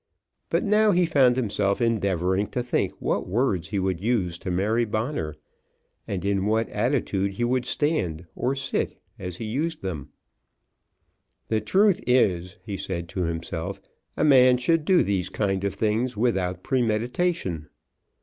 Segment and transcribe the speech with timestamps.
[0.49, 4.83] But now he found himself endeavouring to think what words he would use to Mary
[4.83, 5.35] Bonner,
[6.07, 10.09] and in what attitude he would stand or sit as he used them.
[11.49, 13.79] "The truth is," he said to himself,
[14.17, 17.69] "a man should do these kind of things without premeditation."